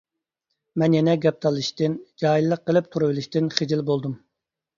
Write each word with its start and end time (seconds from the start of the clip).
مەن 0.81 0.95
يەنە 0.97 1.13
گەپ 1.25 1.37
تالىشىشتىن، 1.47 1.99
جاھىللىق 2.23 2.65
قىلىپ 2.71 2.89
تۇرۇۋېلىشتىن 2.97 3.53
خىجىل 3.61 3.87
بولدۇم. 3.93 4.19